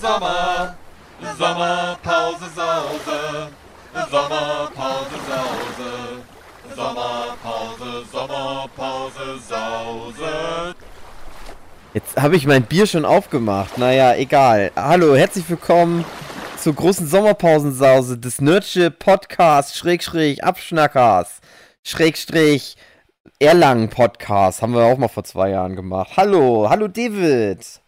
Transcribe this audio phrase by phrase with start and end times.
[0.00, 0.76] Sommer,
[1.38, 3.48] Sommerpause Sause,
[4.10, 6.22] Sommerpause Sause,
[6.76, 10.74] Sommerpause, Sommerpause Sause.
[11.94, 13.78] Jetzt habe ich mein Bier schon aufgemacht.
[13.78, 14.70] Naja, egal.
[14.76, 16.04] Hallo, herzlich willkommen
[16.58, 21.40] zur großen Sommerpausensause des Nerdsche Podcast Schrägstrich Abschnackers
[21.84, 22.76] Schrägstrich
[23.38, 24.60] Erlangen Podcast.
[24.60, 26.10] Haben wir auch mal vor zwei Jahren gemacht.
[26.18, 27.80] Hallo, hallo David.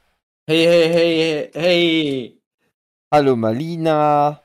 [0.48, 2.38] Hey, hey, hey, hey.
[3.12, 4.40] Hallo Malina.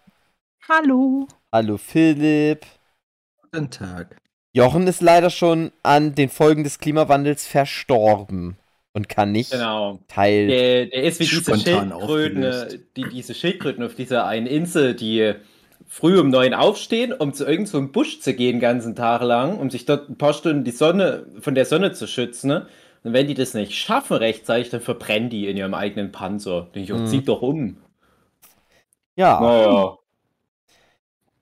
[0.68, 1.30] Hallo.
[1.50, 2.66] Hallo Philipp.
[3.42, 4.18] Guten Tag.
[4.54, 8.58] Jochen ist leider schon an den Folgen des Klimawandels verstorben
[8.92, 10.00] und kann nicht Genau.
[10.10, 10.48] teil.
[10.48, 15.36] Der, der ist wie diese Spontan Schildkröten, die, diese Schildkröten auf dieser einen Insel, die
[15.88, 19.22] früh um neun aufstehen, um zu irgendeinem so einem Busch zu gehen, den ganzen Tag
[19.22, 22.50] lang, um sich dort ein paar Stunden die Sonne, von der Sonne zu schützen.
[22.50, 22.68] Ne?
[23.04, 26.70] Und wenn die das nicht schaffen rechtzeitig, dann verbrennen die in ihrem eigenen Panzer.
[26.74, 27.08] Denke ich, oh, Mhm.
[27.08, 27.78] zieht doch um.
[29.16, 29.98] Ja, Naja.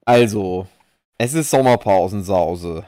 [0.04, 0.66] also,
[1.18, 2.84] es ist Sommerpausensause.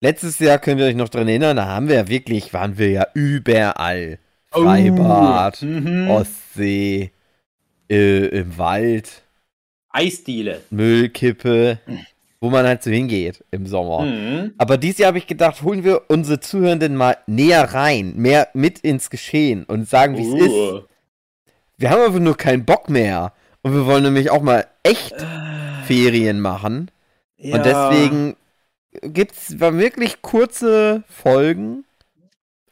[0.00, 2.90] Letztes Jahr könnt ihr euch noch dran erinnern, da haben wir ja wirklich, waren wir
[2.90, 4.18] ja überall.
[4.50, 5.66] Freibad, Oh.
[5.66, 6.10] Mhm.
[6.10, 7.10] Ostsee,
[7.90, 9.22] äh, im Wald,
[9.90, 10.60] Eisdiele.
[10.70, 11.78] Müllkippe,
[12.44, 14.02] wo man halt so hingeht im Sommer.
[14.02, 14.52] Mhm.
[14.58, 18.80] Aber dieses Jahr habe ich gedacht, holen wir unsere Zuhörenden mal näher rein, mehr mit
[18.80, 20.50] ins Geschehen und sagen, wie es ist.
[20.50, 20.82] Uh.
[21.78, 23.32] Wir haben einfach nur keinen Bock mehr.
[23.62, 25.14] Und wir wollen nämlich auch mal echt
[25.86, 26.90] Ferien machen.
[27.38, 27.56] Ja.
[27.56, 28.36] Und deswegen
[29.00, 31.84] gibt's war wirklich kurze Folgen.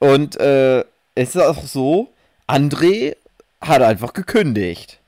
[0.01, 0.81] Und äh,
[1.15, 2.11] es ist auch so,
[2.47, 3.17] André
[3.63, 5.01] hat einfach gekündigt.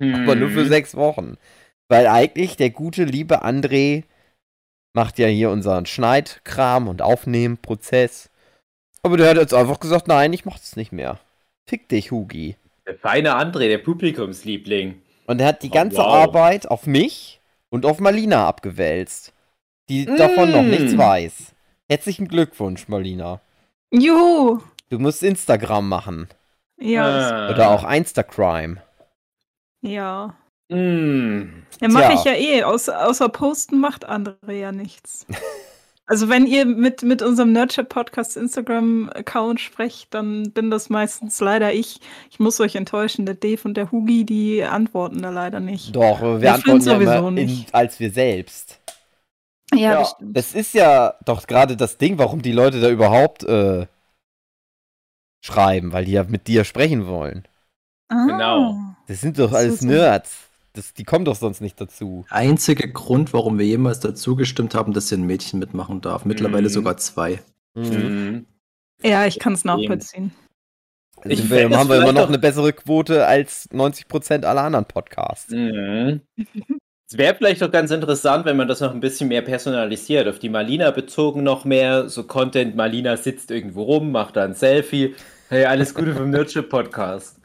[0.00, 0.68] Aber nur für Mhm.
[0.68, 1.36] sechs Wochen.
[1.90, 4.04] Weil eigentlich der gute, liebe André
[4.94, 8.30] macht ja hier unseren Schneidkram und Aufnehmprozess.
[9.02, 11.18] Aber der hat jetzt einfach gesagt, nein, ich mach das nicht mehr.
[11.66, 12.56] Fick dich, Hugi.
[12.86, 15.02] Der feine André, der Publikumsliebling.
[15.26, 16.06] Und er hat die Oh, ganze wow.
[16.06, 19.32] Arbeit auf mich und auf Malina abgewälzt.
[19.88, 20.98] Die davon noch nichts Mm.
[20.98, 21.54] weiß.
[21.88, 23.40] Herzlichen Glückwunsch, Malina.
[23.92, 24.60] Juhu.
[24.90, 26.28] Du musst Instagram machen.
[26.78, 27.04] Ja.
[27.48, 27.50] Ah.
[27.50, 28.78] Oder auch Instagram.
[29.82, 30.36] Ja.
[30.70, 31.64] Mm.
[31.80, 32.62] Ja, mache ich ja eh.
[32.62, 35.26] Außer, außer Posten macht andere ja nichts.
[36.06, 41.72] Also wenn ihr mit, mit unserem Nurture Podcast Instagram-Account sprecht, dann bin das meistens leider
[41.72, 42.00] ich.
[42.30, 45.94] Ich muss euch enttäuschen, der Dave und der Hugi, die antworten da leider nicht.
[45.94, 47.74] Doch, wir Ich antworten ja immer sowieso in, nicht.
[47.74, 48.80] als wir selbst.
[49.72, 49.94] Ja, Ja.
[50.00, 50.36] das stimmt.
[50.36, 53.86] Das ist ja doch gerade das Ding, warum die Leute da überhaupt äh,
[55.44, 57.46] schreiben, weil die ja mit dir sprechen wollen.
[58.08, 58.26] Ah.
[58.26, 58.76] genau.
[59.06, 59.86] Das sind doch alles so.
[59.86, 60.49] Nerds.
[60.72, 62.24] Das, die kommen doch sonst nicht dazu.
[62.30, 66.24] Einziger Grund, warum wir jemals dazu gestimmt haben, dass hier ein Mädchen mitmachen darf.
[66.24, 66.72] Mittlerweile Mhm.
[66.72, 67.40] sogar zwei.
[67.74, 68.46] Mhm.
[69.02, 70.32] Ja, ich kann es nachvollziehen.
[71.22, 75.50] Dann Ich wir, haben wir immer noch eine bessere Quote als 90% aller anderen Podcasts.
[75.50, 76.20] Mhm.
[77.10, 80.28] Es wäre vielleicht doch ganz interessant, wenn man das noch ein bisschen mehr personalisiert.
[80.28, 82.08] Auf die Malina bezogen noch mehr.
[82.08, 85.16] So Content, Malina sitzt irgendwo rum, macht da ein Selfie.
[85.48, 87.39] Hey, alles Gute vom Nerdship Podcast.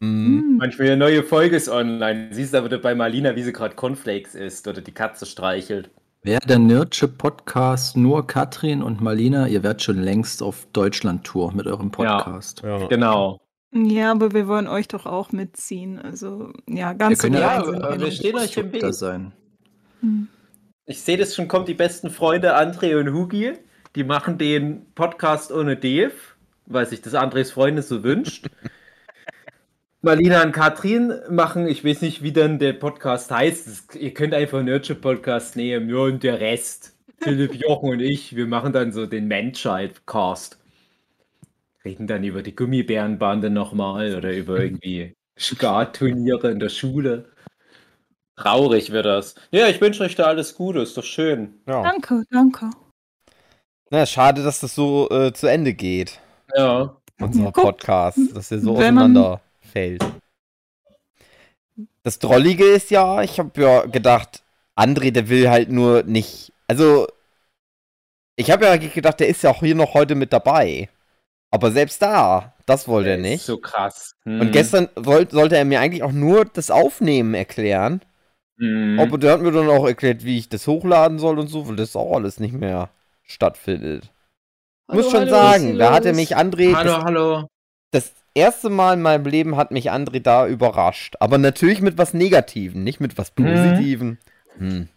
[0.00, 0.26] Mhm.
[0.26, 0.56] Hm.
[0.58, 2.28] Manchmal eine neue Folge ist online.
[2.30, 5.90] Siehst aber bei Malina, wie sie gerade Cornflakes isst oder die Katze streichelt.
[6.22, 11.66] Wäre der Nerdche Podcast nur Katrin und Marlina, ihr wärt schon längst auf Deutschland-Tour mit
[11.66, 12.62] eurem Podcast.
[12.64, 12.88] Ja.
[12.88, 13.40] Genau.
[13.72, 16.00] Ja, aber wir wollen euch doch auch mitziehen.
[16.00, 18.92] Also, ja, ganz Wir können ja, aber wir stehen euch im Weg.
[18.92, 19.32] sein.
[20.00, 20.28] Hm.
[20.86, 23.52] Ich sehe das schon, kommt die besten Freunde André und Hugi.
[23.94, 26.12] Die machen den Podcast ohne Dave,
[26.66, 28.48] weil sich das Andres Freunde so wünscht.
[30.06, 33.66] Marlina und Katrin machen, ich weiß nicht, wie dann der Podcast heißt.
[33.66, 36.96] Das, ihr könnt einfach Nerdship Podcast nehmen, nur und der Rest.
[37.18, 40.58] Philipp, Jochen und ich, wir machen dann so den Menschheit-Cast.
[41.84, 47.24] Reden dann über die Gummibärenbande nochmal oder über irgendwie Skat-Turniere in der Schule.
[48.36, 49.34] Traurig wird das.
[49.50, 51.54] Ja, ich wünsche euch da alles Gute, ist doch schön.
[51.66, 51.82] Ja.
[51.82, 52.70] Danke, danke.
[53.90, 56.20] Na, schade, dass das so äh, zu Ende geht,
[56.56, 56.96] Ja.
[57.20, 57.50] unser Ja.
[57.50, 59.40] Podcast, dass der so Wenn man- auseinander
[59.76, 60.04] fällt.
[62.02, 64.42] Das Drollige ist ja, ich habe ja gedacht,
[64.74, 66.52] André, der will halt nur nicht.
[66.66, 67.06] Also,
[68.36, 70.88] ich habe ja gedacht, der ist ja auch hier noch heute mit dabei.
[71.50, 73.44] Aber selbst da, das wollte er Ist nicht.
[73.44, 74.14] So krass.
[74.24, 74.40] Hm.
[74.40, 78.00] Und gestern soll, sollte er mir eigentlich auch nur das Aufnehmen erklären.
[78.58, 78.98] Hm.
[78.98, 81.76] Aber der hat mir dann auch erklärt, wie ich das hochladen soll und so, weil
[81.76, 82.88] das auch alles nicht mehr
[83.24, 84.10] stattfindet.
[84.88, 86.16] Hallo, Muss schon hallo, sagen, da ist hat er los?
[86.20, 86.74] mich André.
[86.74, 87.46] Hallo, Das, hallo.
[87.90, 91.16] das erste Mal in meinem Leben hat mich André da überrascht.
[91.20, 94.18] Aber natürlich mit was Negativem, nicht mit was Positivem.
[94.58, 94.88] Hm.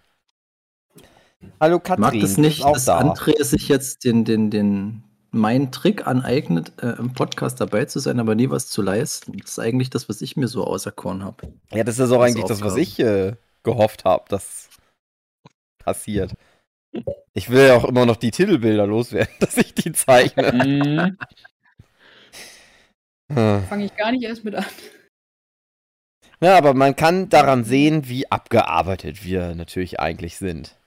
[1.59, 2.99] Hallo Katrin, mag das nicht, dass da.
[2.99, 8.19] André sich jetzt den, den, den meinen Trick aneignet, äh, im Podcast dabei zu sein,
[8.19, 9.37] aber nie was zu leisten.
[9.37, 11.53] Das ist eigentlich das, was ich mir so auserkoren habe.
[11.71, 12.81] Ja, das ist auch Das eigentlich das, was Aufgaben.
[12.81, 14.69] ich äh, gehofft habe, dass
[15.77, 16.33] passiert.
[17.33, 21.17] Ich will ja auch immer noch die Titelbilder loswerden, dass ich die zeichne.
[23.31, 23.63] Hm.
[23.63, 24.65] Fange ich gar nicht erst mit an.
[26.41, 30.77] Ja, aber man kann daran sehen, wie abgearbeitet wir natürlich eigentlich sind.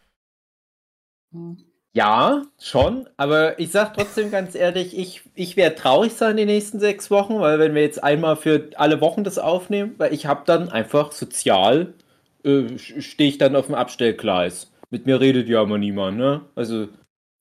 [1.95, 6.81] Ja, schon, aber ich sag trotzdem ganz ehrlich, ich, ich werde traurig sein die nächsten
[6.81, 10.43] sechs Wochen, weil wenn wir jetzt einmal für alle Wochen das aufnehmen, weil ich habe
[10.47, 11.93] dann einfach sozial,
[12.45, 14.71] äh, stehe ich dann auf dem Abstellgleis.
[14.91, 16.43] Mit mir redet ja immer niemand, ne?
[16.55, 16.89] Also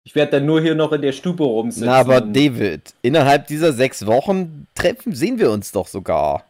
[0.03, 1.87] ich werde dann nur hier noch in der Stube rumsitzen.
[1.87, 6.45] Na, aber David, innerhalb dieser sechs Wochen treffen, sehen wir uns doch sogar.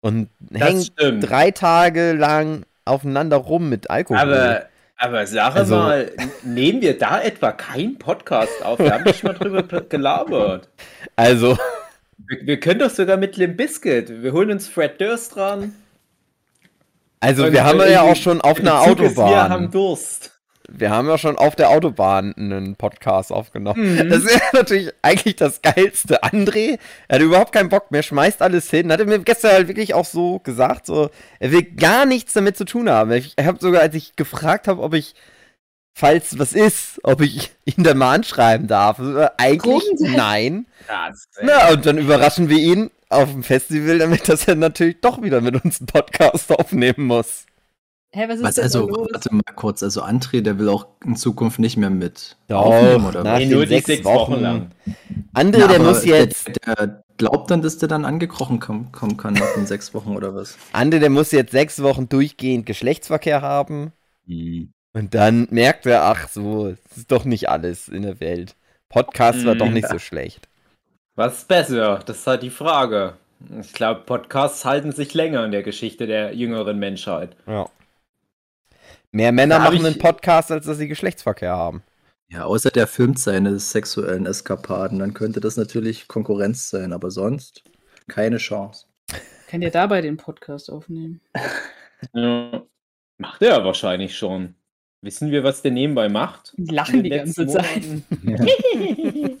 [0.00, 1.28] Und hängen stimmt.
[1.28, 4.18] drei Tage lang aufeinander rum mit Alkohol.
[4.18, 4.66] Aber,
[4.98, 6.12] aber sag Also- mal,
[6.44, 8.78] nehmen wir da etwa keinen Podcast auf?
[8.78, 10.68] Wir haben nicht mal drüber gelabert.
[11.16, 11.56] also,
[12.18, 14.22] Wir, wir können doch sogar mit Limp Bizkit.
[14.22, 15.74] Wir holen uns Fred Durst dran.
[17.20, 19.70] also wir haben ja auch schon auf einer ist, Wir haben Autobahn.
[19.70, 20.33] Durst.
[20.70, 23.96] Wir haben ja schon auf der Autobahn einen Podcast aufgenommen.
[23.96, 24.08] Mhm.
[24.08, 26.24] Das ist natürlich eigentlich das Geilste.
[26.24, 26.78] André,
[27.08, 28.90] er hat überhaupt keinen Bock mehr, schmeißt alles hin.
[28.90, 32.56] Hat er mir gestern halt wirklich auch so gesagt, so, er will gar nichts damit
[32.56, 33.12] zu tun haben.
[33.12, 35.14] Ich habe sogar, als ich gefragt habe, ob ich,
[35.92, 38.98] falls was ist, ob ich ihn dann mal anschreiben darf.
[39.00, 40.66] äh, Eigentlich nein.
[41.42, 45.40] Na, und dann überraschen wir ihn auf dem Festival damit, dass er natürlich doch wieder
[45.40, 47.44] mit uns einen Podcast aufnehmen muss.
[48.14, 49.08] Hä, was ist Was denn also, da los?
[49.12, 53.06] warte mal kurz, also André, der will auch in Zukunft nicht mehr mit Doch, aufnehmen,
[53.06, 53.38] oder nach was?
[53.40, 54.32] Nee, nur die sechs sechs Wochen.
[54.32, 54.70] Wochen lang.
[55.34, 59.16] André, Ja, der muss jetzt, Der, der glaubt dann, dass der dann angekrochen kommen, kommen
[59.16, 60.60] kann nach den sechs Wochen oder was?
[60.72, 63.92] André, der muss jetzt sechs Wochen durchgehend Geschlechtsverkehr haben.
[64.26, 64.72] Hm.
[64.92, 68.54] Und dann merkt er, ach so, es ist doch nicht alles in der Welt.
[68.88, 69.58] Podcast war Mm.
[69.58, 70.48] doch nicht so schlecht.
[71.16, 72.00] Was ist besser?
[72.06, 73.14] Das ist halt die Frage.
[73.60, 77.36] Ich glaube, Podcasts halten sich länger in der Geschichte der jüngeren Menschheit.
[77.46, 77.68] Ja.
[79.14, 81.84] Mehr Männer machen ich- einen Podcast, als dass sie Geschlechtsverkehr haben.
[82.28, 87.62] Ja, außer der filmt seine sexuellen Eskapaden, dann könnte das natürlich Konkurrenz sein, aber sonst
[88.08, 88.86] keine Chance.
[89.46, 91.20] Kann der dabei den Podcast aufnehmen?
[92.12, 92.62] Ja.
[93.16, 94.56] Macht er ja wahrscheinlich schon.
[95.00, 96.52] Wissen wir, was der nebenbei macht?
[96.58, 97.82] Die lachen die ganze Zeit.
[98.22, 99.38] Monaten?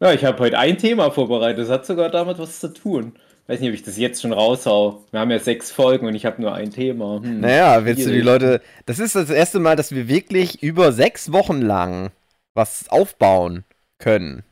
[0.00, 1.58] Ja, ich habe heute ein Thema vorbereitet.
[1.64, 3.18] Das hat sogar damit was zu tun.
[3.48, 5.04] Weiß nicht, ob ich das jetzt schon raushau.
[5.10, 7.20] Wir haben ja sechs Folgen und ich habe nur ein Thema.
[7.22, 7.40] Hm.
[7.40, 8.20] Naja, willst du die.
[8.20, 8.60] Leute.
[8.86, 12.10] Das ist das erste Mal, dass wir wirklich über sechs Wochen lang
[12.54, 13.64] was aufbauen
[13.98, 14.42] können.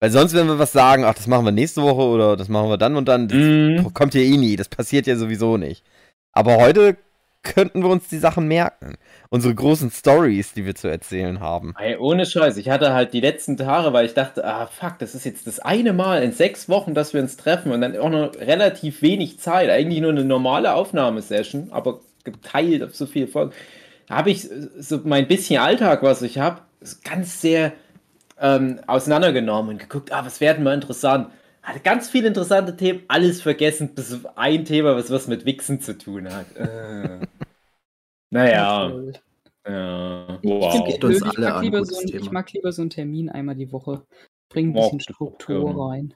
[0.00, 2.70] Weil sonst, wenn wir was sagen, ach, das machen wir nächste Woche oder das machen
[2.70, 3.92] wir dann und dann, das Mhm.
[3.92, 4.56] kommt ja eh nie.
[4.56, 5.84] Das passiert ja sowieso nicht.
[6.32, 6.96] Aber heute
[7.42, 8.96] könnten wir uns die Sachen merken.
[9.30, 11.74] Unsere großen Stories, die wir zu erzählen haben.
[11.78, 15.14] Ey, ohne Scheiß, ich hatte halt die letzten Tage, weil ich dachte, ah fuck, das
[15.14, 18.10] ist jetzt das eine Mal in sechs Wochen, dass wir uns treffen und dann auch
[18.10, 19.70] noch relativ wenig Zeit.
[19.70, 23.52] Eigentlich nur eine normale Aufnahmesession, aber geteilt auf so viele Folgen.
[24.08, 24.48] Da habe ich
[24.78, 26.62] so mein bisschen Alltag, was ich habe,
[27.04, 27.72] ganz sehr
[28.40, 31.28] ähm, auseinandergenommen und geguckt, ah, was werden mal interessant.
[31.68, 35.82] Hatte ganz viele interessante Themen, alles vergessen, bis auf ein Thema, was was mit Wichsen
[35.82, 36.56] zu tun hat.
[36.56, 37.18] Äh.
[38.30, 38.90] naja,
[39.66, 40.38] ja.
[40.40, 40.72] Ich, Wow.
[40.72, 43.54] find uns blöd, ich, mag lieber so ein, ich mag lieber so einen Termin einmal
[43.54, 44.02] die Woche.
[44.48, 46.14] Bring ein bisschen Struktur rein.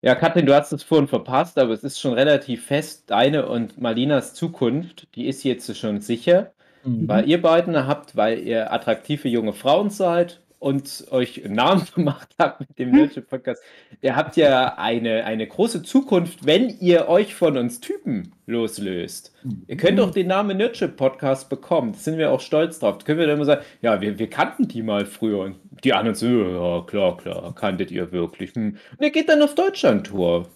[0.00, 3.10] Ja, Katrin, du hast es vorhin verpasst, aber es ist schon relativ fest.
[3.10, 6.52] Deine und Malinas Zukunft, die ist jetzt schon sicher,
[6.84, 7.08] Mhm.
[7.08, 12.34] weil ihr beiden habt, weil ihr attraktive junge Frauen seid und euch einen Namen gemacht
[12.38, 13.62] habt mit dem Nerdship Podcast.
[14.00, 19.32] Ihr habt ja eine, eine große Zukunft, wenn ihr euch von uns Typen loslöst.
[19.66, 21.92] Ihr könnt doch den Namen Nerdship Podcast bekommen.
[21.92, 22.98] Da sind wir auch stolz drauf.
[22.98, 25.40] Da können wir dann immer sagen, ja, wir, wir kannten die mal früher.
[25.40, 28.54] Und die anderen so, ja, klar, klar, kanntet ihr wirklich.
[28.54, 28.76] Hm.
[28.90, 30.48] Und ihr geht dann auf Deutschland-Tour.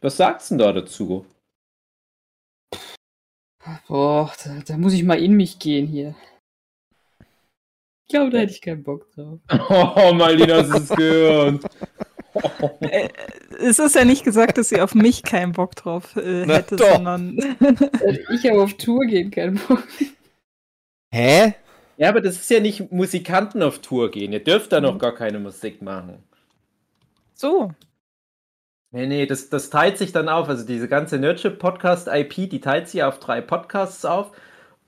[0.00, 1.26] Was sagst du denn da dazu?
[3.88, 6.14] Boah, da, da muss ich mal in mich gehen hier.
[8.10, 9.38] Ich glaube, da hätte ich keinen Bock drauf.
[9.68, 11.64] Oh, Marlina, hast du es gehört.
[12.80, 13.08] Äh,
[13.60, 16.74] es ist ja nicht gesagt, dass sie auf mich keinen Bock drauf äh, Na hätte,
[16.74, 16.94] doch.
[16.94, 17.38] sondern
[18.32, 19.84] Ich habe auf Tour gehen keinen Bock.
[21.14, 21.54] Hä?
[21.98, 24.32] Ja, aber das ist ja nicht Musikanten auf Tour gehen.
[24.32, 26.24] Ihr dürft da noch gar keine Musik machen.
[27.34, 27.70] so.
[28.90, 30.48] Nee, nee, das, das teilt sich dann auf.
[30.48, 34.32] Also diese ganze Nerdship-Podcast-IP, die teilt sich auf drei Podcasts auf.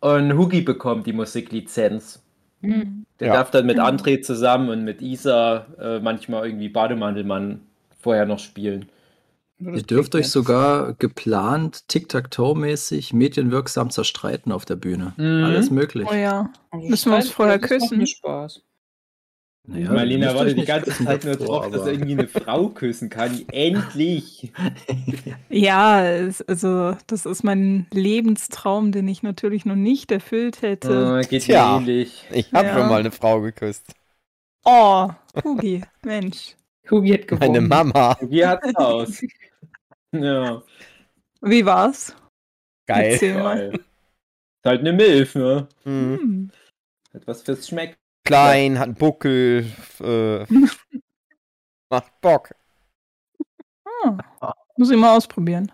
[0.01, 2.22] Und Hugi bekommt die Musiklizenz.
[2.63, 3.05] Hm.
[3.21, 3.33] Der Ja.
[3.35, 7.61] darf dann mit André zusammen und mit Isa äh, manchmal irgendwie Bademantelmann
[8.01, 8.87] vorher noch spielen.
[9.59, 15.13] Ihr dürft euch sogar geplant, Tic-Tac-Toe-mäßig, medienwirksam zerstreiten auf der Bühne.
[15.17, 15.45] Mhm.
[15.45, 16.09] Alles möglich.
[16.11, 16.51] Oh ja.
[16.73, 17.99] Also Müssen wir uns vorher das macht küssen?
[17.99, 18.63] mir Spaß.
[19.65, 23.45] Naja, Marlena wartet die ganze Zeit nur drauf, dass er irgendwie eine Frau küssen kann.
[23.53, 24.53] Endlich!
[25.51, 31.21] Ja, es, also das ist mein Lebenstraum, den ich natürlich noch nicht erfüllt hätte.
[31.23, 31.77] Oh, geht Tja.
[31.79, 32.25] ähnlich.
[32.33, 32.75] Ich habe Ja.
[32.75, 33.95] schon mal eine Frau geküsst.
[34.65, 35.11] Oh,
[35.45, 36.57] Hugi, Mensch.
[36.91, 37.53] Hugi hat gewonnen.
[37.53, 38.17] Meine Mama.
[38.21, 39.23] Wie hat's aus?
[40.13, 40.61] ja,
[41.41, 42.17] Wie war's?
[42.87, 43.13] Geil.
[43.13, 43.57] Erzähl mal.
[43.57, 43.73] geil.
[43.75, 45.69] Ist halt eine Milf, ne?
[45.85, 46.19] Mhm.
[46.19, 46.51] Hm.
[47.13, 47.95] Etwas fürs Schmeck.
[48.25, 49.67] Klein, hat einen Buckel.
[50.01, 50.45] Äh,
[51.91, 52.55] macht Bock.
[54.05, 55.71] Ah, muss ich mal ausprobieren.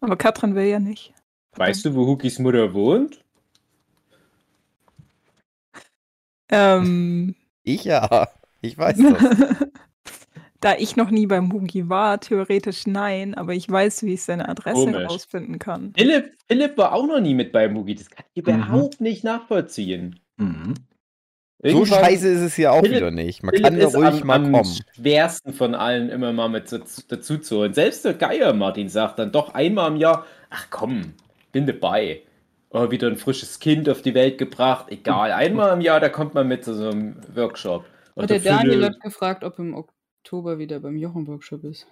[0.00, 1.12] Aber Katrin will ja nicht.
[1.56, 3.24] Weißt du, wo Hukis Mutter wohnt?
[6.50, 8.28] Ähm, Ich ja.
[8.60, 9.68] Ich weiß das.
[10.60, 14.48] da ich noch nie beim Hugi war, theoretisch nein, aber ich weiß, wie ich seine
[14.48, 14.96] Adresse Komisch.
[15.00, 15.92] herausfinden kann.
[15.96, 17.94] Philipp, Philipp war auch noch nie mit beim Hugi.
[17.94, 18.52] Das kann ich Mhm.
[18.52, 20.18] überhaupt nicht nachvollziehen.
[20.36, 20.74] Mhm.
[21.62, 23.42] So scheiße ist es hier auch Philipp- wieder nicht.
[23.42, 24.78] Man Philipp kann da ist ruhig am, mal am kommen.
[24.94, 27.74] schwersten von allen immer mal mit dazu, dazu zu holen.
[27.74, 31.14] Selbst der Geier Martin sagt dann doch einmal im Jahr, ach komm,
[31.52, 32.22] bin dabei.
[32.70, 34.86] Oh, wieder ein frisches Kind auf die Welt gebracht.
[34.90, 37.84] Egal, einmal im Jahr, da kommt man mit zu so einem Workshop.
[38.14, 41.86] Und der Philipp- Daniel hat gefragt, ob im Oktober wieder beim Jochen-Workshop ist.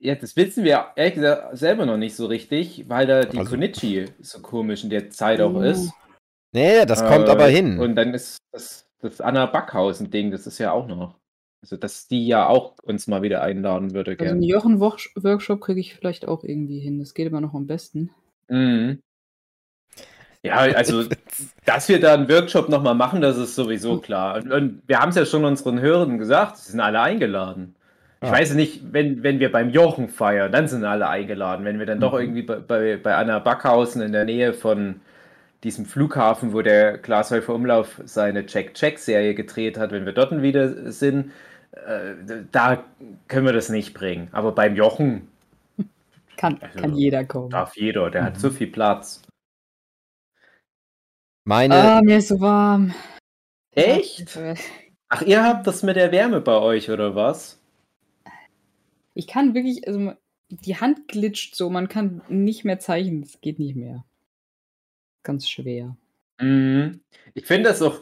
[0.00, 3.52] Ja, das wissen wir ehrlich gesagt selber noch nicht so richtig, weil da die Also-
[3.52, 5.60] Konichi so komisch in der Zeit auch Oh.
[5.62, 5.90] ist.
[6.52, 7.78] Nee, das kommt Äh, aber hin.
[7.78, 11.18] Und dann ist das, das Anna Backhausen-Ding, das ist ja auch noch.
[11.62, 14.42] Also, dass die ja auch uns mal wieder einladen würde, Also einen.
[14.42, 16.98] Jochen-Workshop kriege ich vielleicht auch irgendwie hin.
[17.00, 18.10] Das geht immer noch am besten.
[18.48, 19.00] Mhm.
[20.42, 21.04] Ja, also,
[21.64, 24.36] dass wir da einen Workshop nochmal machen, das ist sowieso klar.
[24.36, 27.74] Und, und wir haben es ja schon unseren Hörern gesagt, sie sind alle eingeladen.
[28.22, 28.32] Ich Ja.
[28.32, 31.64] weiß nicht, wenn, wenn wir beim Jochen feiern, dann sind alle eingeladen.
[31.64, 32.18] Wenn wir dann doch Mhm.
[32.18, 35.00] irgendwie bei, bei, bei Anna Backhausen in der Nähe von
[35.64, 41.32] diesem Flughafen, wo der Glashäufer Umlauf seine Check-Check-Serie gedreht hat, wenn wir dort wieder sind,
[41.72, 42.14] äh,
[42.52, 42.84] da
[43.26, 44.28] können wir das nicht bringen.
[44.32, 45.28] Aber beim Jochen
[46.36, 47.50] Kann, Also, kann jeder kommen.
[47.50, 48.38] darf jeder, der hat Mhm.
[48.38, 49.22] so viel Platz.
[51.44, 52.94] Meine, Ah, mir ist so warm.
[53.74, 54.38] Echt?
[55.08, 57.60] Ach, ihr habt das mit der Wärme bei euch, oder was?
[59.14, 60.12] Ich kann wirklich, also
[60.50, 64.04] die Hand glitscht so, man kann nicht mehr zeichnen, das geht nicht mehr.
[65.28, 65.94] Ganz schwer.
[66.40, 67.00] Mhm.
[67.34, 68.00] Ich finde das auch,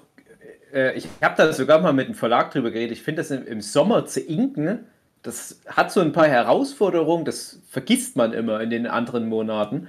[0.72, 3.44] äh, ich habe da sogar mal mit dem Verlag drüber geredet, ich finde das im,
[3.48, 4.86] im Sommer zu inken,
[5.24, 9.88] das hat so ein paar Herausforderungen, das vergisst man immer in den anderen Monaten.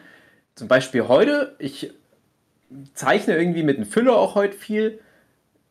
[0.56, 1.94] Zum Beispiel heute, ich
[2.96, 4.98] zeichne irgendwie mit einem Füller auch heute viel.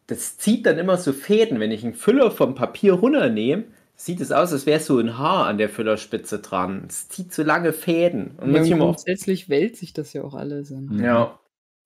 [0.06, 1.58] Das zieht dann immer so Fäden.
[1.58, 3.64] Wenn ich einen Füller vom Papier runternehme,
[3.96, 6.84] sieht es aus, als wäre so ein Haar an der Füllerspitze dran.
[6.88, 8.36] Es zieht so lange Fäden.
[8.40, 10.70] Und Ja, und grundsätzlich wälzt sich das ja auch alles.
[10.70, 10.86] In.
[10.86, 11.02] Mhm.
[11.02, 11.40] ja.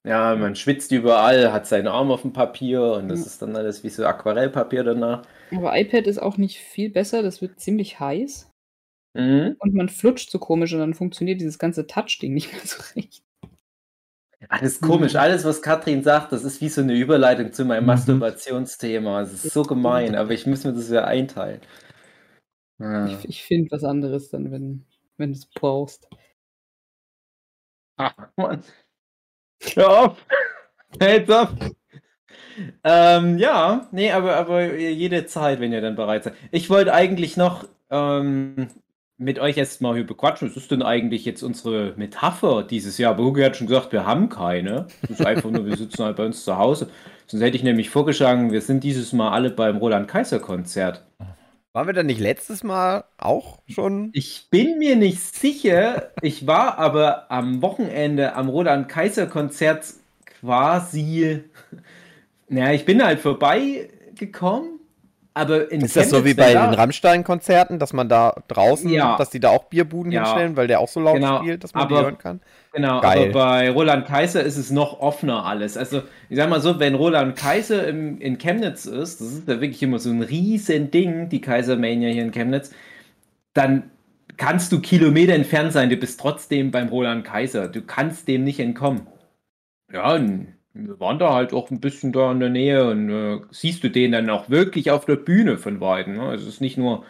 [0.06, 3.84] Ja, man schwitzt überall, hat seinen Arm auf dem Papier und das ist dann alles
[3.84, 5.22] wie so Aquarellpapier danach.
[5.54, 8.46] Aber iPad ist auch nicht viel besser, das wird ziemlich heiß
[9.14, 9.56] Mhm.
[9.58, 13.22] und man flutscht so komisch und dann funktioniert dieses ganze Touch-Ding nicht mehr so recht.
[14.62, 15.16] Ist komisch.
[15.16, 17.86] Alles, was Katrin sagt, das ist wie so eine Überleitung zu meinem Mhm.
[17.88, 19.20] Masturbationsthema.
[19.22, 21.60] Es ist so gemein, aber ich muss mir das ja einteilen.
[22.78, 23.06] Ja.
[23.06, 24.86] Ich, ich finde was anderes dann, wenn,
[25.18, 26.08] wenn du es brauchst.
[27.98, 28.62] Ach, Mann.
[29.74, 30.26] Hör auf!
[31.00, 31.48] Jetzt auf!
[32.84, 36.34] Ähm, ja, nee, aber, aber jede Zeit, wenn ihr dann bereit seid.
[36.50, 38.68] Ich wollte eigentlich noch ähm,
[39.16, 40.48] mit euch erst mal hier bequatschen.
[40.48, 43.12] Was ist denn eigentlich jetzt unsere Metapher dieses Jahr?
[43.12, 44.86] Aber Hugo hat schon gesagt, wir haben keine.
[45.02, 46.90] Das ist einfach nur, wir sitzen halt bei uns zu Hause.
[47.26, 51.04] Sonst hätte ich nämlich vorgeschlagen, wir sind dieses Mal alle beim Roland-Kaiser-Konzert.
[51.72, 54.10] Waren wir da nicht letztes Mal auch schon?
[54.12, 56.12] Ich bin mir nicht sicher.
[56.20, 59.86] Ich war aber am Wochenende am Roland-Kaiser-Konzert
[60.40, 61.44] quasi.
[62.52, 64.79] Naja, ich bin halt vorbeigekommen,
[65.34, 69.16] aber in Ist das so wie bei da- den Rammstein-Konzerten, dass man da draußen, Ja.
[69.16, 70.24] dass die da auch Bierbuden Ja.
[70.24, 72.40] hinstellen, weil der auch so laut Genau, spielt, dass man die aber- hören kann?
[72.72, 73.30] Genau, Geil.
[73.30, 75.76] aber bei Roland Kaiser ist es noch offener alles.
[75.76, 79.60] Also, ich sag mal so, wenn Roland Kaiser im, in Chemnitz ist, das ist ja
[79.60, 82.70] wirklich immer so ein riesen Ding, die Kaisermania hier in Chemnitz,
[83.54, 83.90] dann
[84.36, 87.68] kannst du Kilometer entfernt sein, du bist trotzdem beim Roland Kaiser.
[87.68, 89.06] Du kannst dem nicht entkommen.
[89.92, 90.48] Ja, und
[90.86, 93.90] wir waren da halt auch ein bisschen da in der Nähe und äh, siehst du
[93.90, 96.14] den dann auch wirklich auf der Bühne von Weitem.
[96.14, 96.22] Ne?
[96.22, 97.04] Also es ist nicht nur,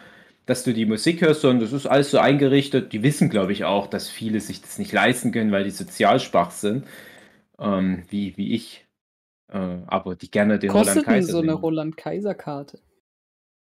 [0.45, 2.93] dass du die Musik hörst, sondern das ist alles so eingerichtet.
[2.93, 6.19] Die wissen, glaube ich, auch, dass viele sich das nicht leisten können, weil die sozial
[6.19, 6.85] schwach sind,
[7.59, 8.85] ähm, wie, wie ich.
[9.51, 11.59] Äh, aber die gerne den Kostet Roland denn Kaiser so eine sehen.
[11.59, 12.79] Roland-Kaiser-Karte?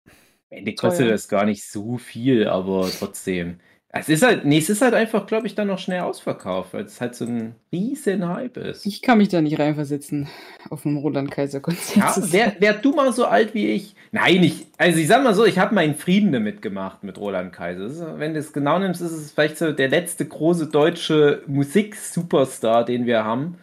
[0.06, 3.60] Am Ende kostet das gar nicht so viel, aber trotzdem.
[3.94, 6.86] Es ist halt, nee, es ist halt einfach, glaube ich, dann noch schnell ausverkauft, weil
[6.86, 8.86] es halt so ein riesen Hype ist.
[8.86, 10.28] Ich kann mich da nicht reinversetzen
[10.70, 12.16] auf einem Roland Kaiser Konzert.
[12.16, 13.94] Ja, wär, wär du mal so alt wie ich?
[14.10, 17.52] Nein, ich, also ich sag mal so, ich habe meinen Frieden damit gemacht mit Roland
[17.52, 18.18] Kaiser.
[18.18, 23.04] Wenn du es genau nimmst, ist es vielleicht so der letzte große deutsche Musik-Superstar, den
[23.04, 23.58] wir haben.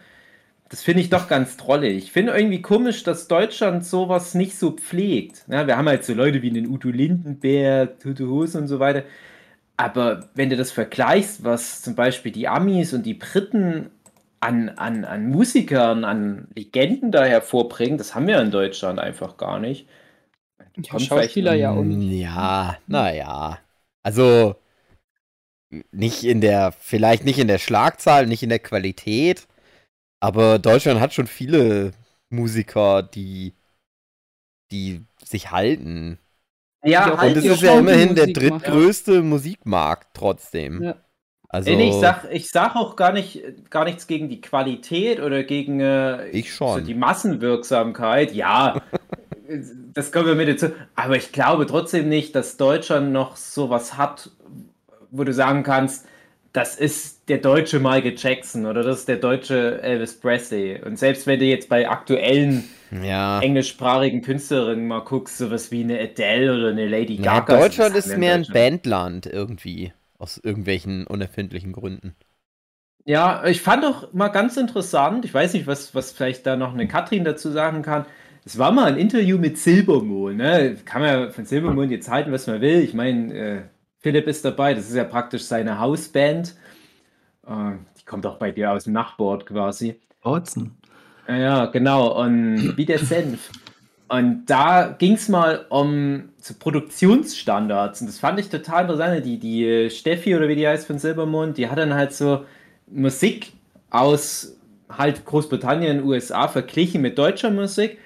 [0.70, 2.04] Das finde ich doch ganz drollig.
[2.04, 5.44] Ich finde irgendwie komisch, dass Deutschland sowas nicht so pflegt.
[5.48, 9.02] Ja, wir haben halt so Leute wie den Udo Lindenberg, Tutu Hose und so weiter.
[9.80, 13.90] Aber wenn du das vergleichst, was zum Beispiel die Amis und die Briten
[14.42, 19.58] an, an, an Musikern, an Legenden da hervorbringen, das haben wir in Deutschland einfach gar
[19.58, 19.88] nicht.
[20.76, 22.20] Ja, Kommt Schauspieler ja auch nicht.
[22.20, 23.60] Ja, naja.
[24.04, 24.58] Also
[25.92, 29.48] nicht in der, vielleicht nicht in der Schlagzahl, nicht in der Qualität,
[30.20, 31.94] aber Deutschland hat schon viele
[32.30, 33.54] Musiker, die,
[34.74, 36.20] die sich halten.
[36.84, 40.82] Ja, Ja, Und es die ist ja immerhin der drittgrößte Musikmarkt trotzdem.
[40.84, 40.96] Ja.
[41.52, 45.80] Also, ich sag, ich sag auch gar nicht, gar nichts gegen die Qualität oder gegen
[45.80, 46.80] äh, Ich schon.
[46.80, 48.34] So die Massenwirksamkeit.
[48.34, 48.80] Ja,
[49.94, 50.74] das kommen wir mit dazu.
[50.96, 54.30] Aber ich glaube trotzdem nicht, dass Deutschland noch sowas hat,
[55.10, 56.06] wo du sagen kannst,
[56.54, 60.80] das ist der deutsche Michael Jackson oder das ist der deutsche Elvis Presley.
[60.84, 63.40] Und selbst wenn du jetzt bei aktuellen ja.
[63.42, 67.60] englischsprachigen Künstlerinnen mal guckst, sowas wie eine Adele oder eine Lady ja, Gaga.
[67.60, 68.84] Deutschland das ist in mehr ein Deutschland.
[68.84, 69.94] Bandland irgendwie.
[70.18, 72.14] Aus irgendwelchen unerfindlichen Gründen.
[73.06, 76.74] Ja, ich fand auch mal ganz interessant, ich weiß nicht, was, was vielleicht da noch
[76.74, 78.06] eine Katrin dazu sagen kann.
[78.46, 80.76] Es war mal ein Interview mit Silbermond, ne?
[80.86, 82.82] Kann man ja von Silbermond jetzt halten, was man will.
[82.82, 83.62] Ich meine, äh,
[84.00, 86.56] Philipp ist dabei, das ist ja praktisch seine Hausband.
[87.48, 90.00] Äh, die kommt auch bei dir aus dem Nachbord quasi.
[90.22, 90.79] Bautzen.
[91.30, 92.20] Ja, genau.
[92.22, 93.52] Und wie der Senf.
[94.08, 98.02] Und da ging es mal um so Produktionsstandards.
[98.02, 99.24] Und das fand ich total interessant.
[99.24, 102.46] Die, die Steffi oder wie die heißt von Silbermond, die hat dann halt so
[102.88, 103.54] Musik
[103.92, 104.56] aus
[104.90, 108.00] halt Großbritannien, USA verglichen mit deutscher Musik.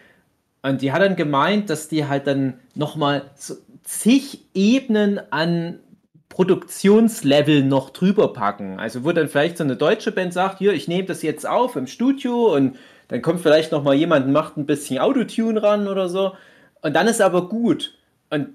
[0.61, 5.79] Und die hat dann gemeint, dass die halt dann nochmal so zig Ebenen an
[6.27, 8.79] Produktionslevel noch drüber packen.
[8.79, 11.77] Also wo dann vielleicht so eine deutsche Band sagt, hier, ich nehme das jetzt auf
[11.77, 12.75] im Studio und
[13.07, 16.33] dann kommt vielleicht noch mal jemand macht ein bisschen Autotune ran oder so
[16.81, 17.97] und dann ist aber gut.
[18.29, 18.49] Und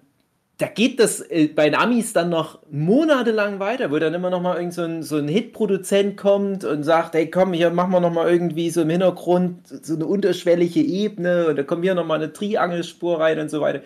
[0.58, 4.42] da geht das äh, bei den Amis dann noch monatelang weiter, wo dann immer noch
[4.42, 8.00] mal irgend so ein, so ein Hitproduzent kommt und sagt, hey komm, hier machen wir
[8.00, 12.06] noch mal irgendwie so im Hintergrund so eine unterschwellige Ebene und da kommt hier noch
[12.06, 13.80] mal eine Triangelspur rein und so weiter.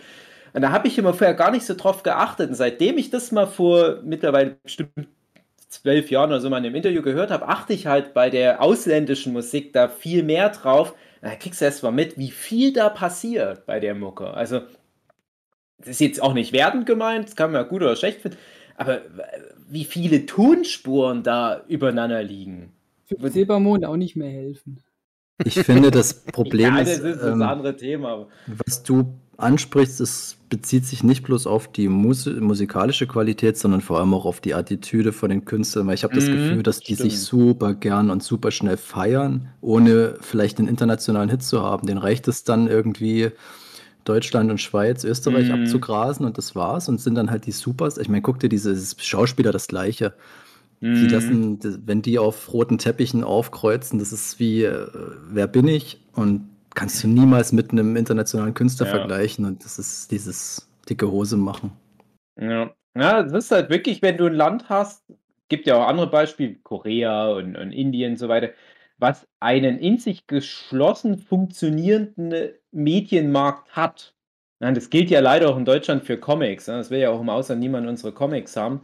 [0.54, 2.50] Und da habe ich immer vorher gar nicht so drauf geachtet.
[2.50, 4.90] Und seitdem ich das mal vor mittlerweile bestimmt
[5.72, 8.60] zwölf Jahren oder so mal in einem Interview gehört habe, achte ich halt bei der
[8.62, 10.94] ausländischen Musik da viel mehr drauf.
[11.22, 14.34] Da kriegst du erst mal mit, wie viel da passiert bei der Mucke.
[14.34, 14.60] Also,
[15.78, 18.36] das ist jetzt auch nicht wertend gemeint, das kann man ja gut oder schlecht finden,
[18.76, 19.00] aber
[19.68, 22.72] wie viele Tonspuren da übereinander liegen.
[23.04, 24.80] Für Silbermond auch nicht mehr helfen.
[25.44, 28.08] Ich finde, das Problem ja, ist, das ist das ähm, andere Thema.
[28.12, 33.80] aber- was du ansprichst, es bezieht sich nicht bloß auf die Mus musikalische Qualität, sondern
[33.80, 36.62] vor allem auch auf die Attitüde von den Künstlern, weil ich habe das Mhm, Gefühl,
[36.62, 37.20] dass die sich stimmt.
[37.20, 41.86] super gern und super schnell feiern, ohne vielleicht einen internationalen Hit zu haben.
[41.86, 43.30] Den reicht es dann irgendwie
[44.04, 45.52] Deutschland und Schweiz, Österreich Mhm.
[45.52, 47.98] abzugrasen und das war's und sind dann halt die Supers.
[47.98, 50.14] Ich meine, guck dir diese Schauspieler das Gleiche.
[51.00, 51.08] Die Mhm.
[51.08, 54.86] lassen, d- wenn die auf roten Teppichen aufkreuzen, das ist wie, äh,
[55.30, 56.04] wer bin ich?
[56.14, 58.90] Und kannst du niemals mit einem internationalen Künstler Ja.
[58.90, 59.44] vergleichen.
[59.44, 61.72] Und das ist dieses dicke Hose machen.
[62.40, 62.74] Ja.
[62.96, 65.04] ja, das ist halt wirklich, wenn du ein Land hast,
[65.48, 68.50] gibt ja auch andere Beispiele, Korea und, und Indien und so weiter,
[68.98, 74.14] was einen in sich geschlossen funktionierenden Medienmarkt hat.
[74.60, 76.66] Ja, das gilt ja leider auch in Deutschland für Comics.
[76.66, 78.82] Das will ja auch im Ausland niemand unsere Comics haben.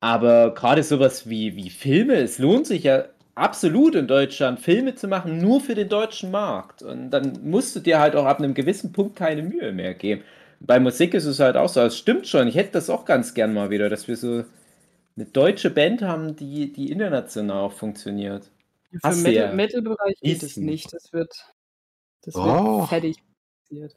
[0.00, 5.08] Aber gerade sowas wie, wie Filme, es lohnt sich ja absolut in Deutschland, Filme zu
[5.08, 6.82] machen, nur für den deutschen Markt.
[6.82, 10.22] Und dann musst du dir halt auch ab einem gewissen Punkt keine Mühe mehr geben.
[10.60, 13.34] Bei Musik ist es halt auch so, es stimmt schon, ich hätte das auch ganz
[13.34, 14.44] gern mal wieder, dass wir so
[15.16, 18.50] eine deutsche Band haben, die, die international auch funktioniert.
[18.90, 19.22] Für Hast.
[19.22, 20.92] Metal- Metal-Bereich geht es nicht.
[20.92, 21.32] Das wird,
[22.22, 22.80] das Oh.
[22.80, 23.16] wird fertig
[23.68, 23.96] passiert.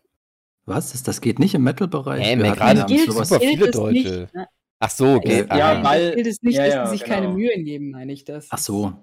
[0.66, 0.92] Was?
[0.94, 2.26] Das, das geht nicht im Metal-Bereich?
[2.26, 3.94] Hä, Wir hatten gilt sowas- super gilt viele es Deutsche.
[4.22, 4.48] Nicht, ne?
[4.80, 5.46] Ach so, okay.
[5.50, 7.16] Ja, Ja, weil- gilt es nicht, ja, dass ja, die sich genau.
[7.16, 8.48] keine Mühe geben, meine ich das.
[8.50, 8.94] Ach so.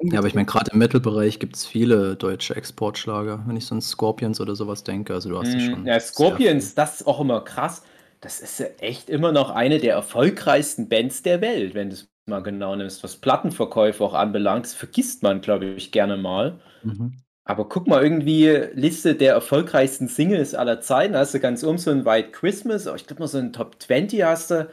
[0.00, 3.74] Ja, aber ich meine, gerade im Metal-Bereich gibt es viele deutsche Exportschlager, wenn ich so
[3.74, 5.14] an Scorpions oder sowas denke.
[5.14, 5.86] Also du hast ja Mm, schon.
[5.86, 7.82] Ja, Scorpions, das ist auch immer krass.
[8.20, 12.08] Das ist ja echt immer noch eine der erfolgreichsten Bands der Welt, wenn du es
[12.26, 14.66] mal genau nimmst, was Plattenverkäufe auch anbelangt.
[14.66, 16.60] Das vergisst man, glaube ich, gerne mal.
[16.82, 17.22] Mhm.
[17.44, 21.14] Aber guck mal, irgendwie Liste der erfolgreichsten Singles aller Zeiten.
[21.14, 23.52] Da hast du ganz oben so ein White Christmas, oh, ich glaube mal so ein
[23.52, 24.70] Top 20 hast du.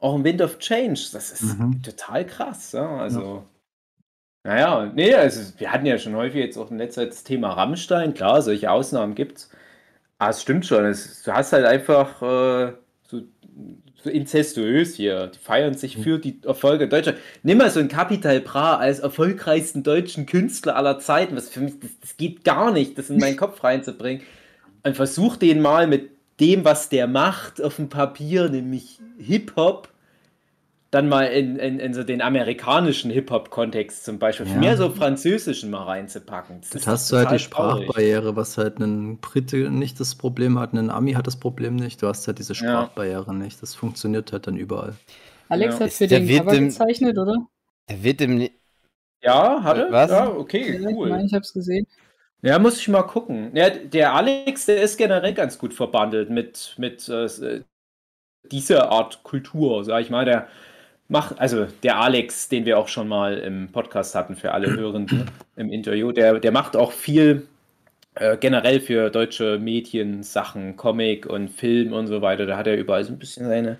[0.00, 1.00] auch ein Wind of Change.
[1.12, 1.82] Das ist Mhm.
[1.82, 2.72] total krass.
[2.72, 2.98] Ja?
[2.98, 3.44] Also,
[4.44, 7.52] naja, nee, also wir hatten ja schon häufig jetzt auch in letzter Zeit das Thema
[7.52, 8.12] Rammstein.
[8.14, 9.50] Klar, solche Ausnahmen gibt's.
[10.18, 10.84] Aber es stimmt schon.
[10.84, 12.72] Es, du hast halt einfach äh,
[13.08, 13.22] so,
[14.02, 15.28] so inzestuös hier.
[15.28, 17.18] Die feiern sich für die Erfolge Deutschland.
[17.44, 21.36] Nimm mal so einen Capital Bra als erfolgreichsten deutschen Künstler aller Zeiten.
[21.36, 24.24] Was für mich, das, das geht gar nicht, das in meinen Kopf reinzubringen.
[24.82, 29.88] Und versuch den mal mit dem, was der macht, auf dem Papier, nämlich Hip-Hop,
[30.92, 34.54] dann mal in, in, in so den amerikanischen Hip-Hop-Kontext zum Beispiel, Ja.
[34.56, 36.60] mehr so französischen mal reinzupacken.
[36.60, 37.84] Das Das hast du halt die total traurig.
[37.86, 42.02] Sprachbarriere, was halt ein Brite nicht das Problem hat, ein Ami hat das Problem nicht.
[42.02, 42.58] Du hast halt diese Ja.
[42.58, 43.60] Sprachbarriere nicht.
[43.62, 44.94] Das funktioniert halt dann überall.
[45.48, 45.86] Alex Ja.
[45.86, 47.36] hat für den wird Cover dem- gezeichnet, oder?
[47.88, 48.48] Der wird im.
[49.24, 49.86] Ja, hatte?
[49.90, 50.10] Was?
[50.10, 51.22] Ja, okay, Ja, Ich meine, cool.
[51.24, 51.86] ich hab's gesehen.
[52.42, 53.50] Ja, muss ich mal gucken.
[53.56, 57.28] Ja, der Alex, der ist generell ganz gut verbandelt mit, mit äh,
[58.50, 60.24] dieser Art Kultur, sag ich mal.
[60.24, 60.48] Der
[61.12, 65.30] macht, also der Alex, den wir auch schon mal im Podcast hatten für alle Hörenden
[65.56, 67.46] im Interview, der, der macht auch viel
[68.14, 72.46] äh, generell für deutsche Medien Sachen, Comic und Film und so weiter.
[72.46, 73.78] Da hat er überall so ein bisschen seine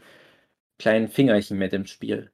[0.79, 2.31] kleinen Fingerchen mit im Spiel.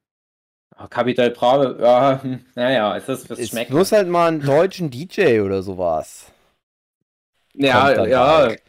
[0.75, 3.71] Ah, Capital Bra, ja, hm, naja, ist das, was Es schmeckt.
[3.71, 6.31] muss halt mal einen deutschen DJ oder sowas.
[7.53, 8.61] Ja, ja, bald.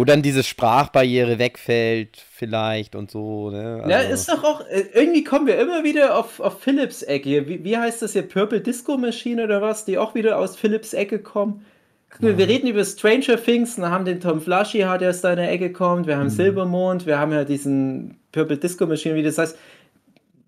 [0.00, 3.84] Wo dann diese Sprachbarriere wegfällt, vielleicht und so, ne?
[3.86, 7.46] Ja, Also- ist doch auch, äh, irgendwie kommen wir immer wieder auf, auf Philips Ecke.
[7.46, 8.22] Wie, wie heißt das hier?
[8.22, 9.84] Purple Disco Machine oder was?
[9.84, 11.66] Die auch wieder aus Philips Ecke kommen.
[12.08, 15.50] Guck mal, Wir reden über Stranger Things und haben den Tom Flashy, der aus deiner
[15.50, 16.06] Ecke kommt.
[16.06, 16.30] Wir haben Mhm.
[16.30, 19.58] Silbermond, wir haben ja diesen Purple Disco Machine, wie das heißt.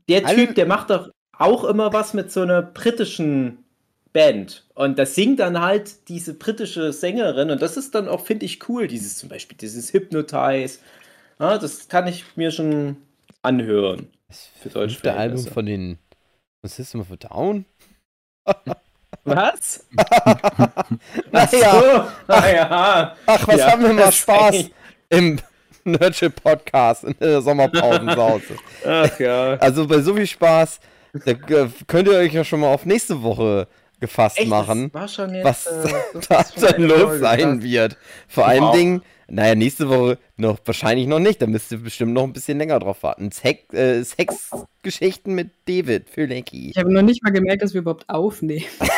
[0.08, 3.58] Der Typ, der macht doch auch immer was mit so einer britischen
[4.12, 4.64] Band.
[4.74, 7.50] Und das singt dann halt diese britische Sängerin.
[7.50, 8.86] Und das ist dann auch, finde ich, cool.
[8.88, 10.78] Dieses zum Beispiel, dieses Hypnotize.
[11.40, 12.96] Ja, das kann ich mir schon
[13.42, 14.08] anhören.
[14.60, 15.98] Für deutsche fünfte Album von den
[16.64, 17.64] System of a Down?
[19.24, 19.86] Was?
[21.30, 23.16] Naja, So, naja.
[23.26, 24.70] ach, was Ja, haben wir mal das Spaß eigentlich-
[25.10, 25.40] im
[25.84, 28.56] Nerdship Podcast in der Sommerpausensause.
[28.86, 29.54] Ach ja.
[29.54, 30.80] Also bei so viel Spaß,
[31.24, 33.66] da äh, könnt ihr euch ja schon mal auf nächste Woche
[34.02, 35.88] gefasst Echt, machen, das war schon jetzt, was äh,
[36.28, 37.62] das da dann los Folge, sein krass.
[37.62, 37.96] wird.
[38.28, 38.76] Vor allen Wow.
[38.76, 42.58] Dingen, naja, nächste Woche noch wahrscheinlich noch nicht, da müsst ihr bestimmt noch ein bisschen
[42.58, 43.32] länger drauf warten.
[43.32, 46.70] Sex, äh, Sexgeschichten mit David Fülecki.
[46.70, 48.66] Ich habe noch nicht mal gemerkt, dass wir überhaupt aufnehmen.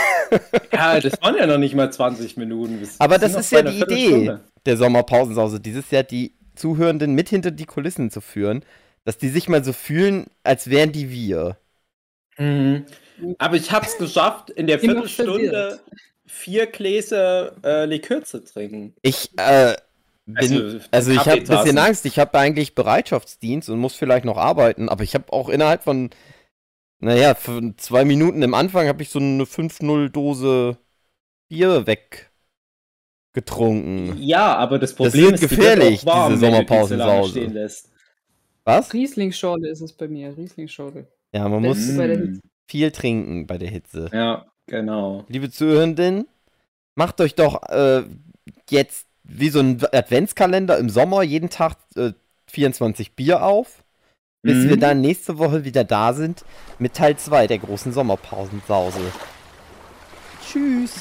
[0.73, 2.81] Ja, das waren ja noch nicht mal 20 Minuten.
[2.81, 7.53] Wir Aber das ist ja die Idee der Sommerpausensause, dieses Jahr die Zuhörenden mit hinter
[7.53, 8.65] die Kulissen zu führen,
[9.05, 11.59] dass die sich mal so fühlen, als wären die wir.
[12.39, 12.85] Mhm.
[13.39, 15.81] Aber ich habe es geschafft, in der Viertelstunde
[16.27, 18.95] vier Gläser äh, Likör zu trinken.
[19.03, 19.75] Ich, äh,
[20.27, 21.79] bin, Also, also, ich habe ein bisschen.
[21.79, 25.85] Angst, ich habe eigentlich Bereitschaftsdienst und muss vielleicht noch arbeiten, aber ich habe auch innerhalb
[25.85, 26.11] von,
[26.99, 30.79] naja, von zwei Minuten im Anfang habe ich so eine 5-0-Dose
[31.49, 31.87] Bier
[33.35, 34.17] weggetrunken.
[34.23, 37.31] Ja, aber das Problem wird ist, die gefährlich, warm, diese wenn Sommerpausensause.
[37.31, 37.91] stehen lässt.
[38.65, 38.95] Was?
[38.95, 40.35] Rieslingsschorle ist es bei mir.
[40.35, 41.07] Rieslingsschorle.
[41.35, 41.99] Ja, man Beste muss
[42.67, 44.11] viel trinken bei der Hitze.
[44.13, 45.25] Ja, genau.
[45.29, 46.27] Liebe Zuhörenden,
[46.95, 48.05] macht euch doch äh,
[48.71, 52.13] jetzt wie so ein Adventskalender im Sommer jeden Tag äh,
[52.49, 53.83] 24 Bier auf,
[54.43, 54.69] bis Mhm.
[54.69, 56.45] wir dann nächste Woche wieder da sind
[56.79, 59.01] mit Teil 2 der großen Sommerpausensause.
[60.47, 60.95] Tschüss.